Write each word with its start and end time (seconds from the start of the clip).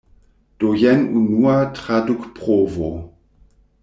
Do 0.59 0.69
jen 0.81 1.01
unua 1.19 1.57
tradukprovo. 1.75 2.91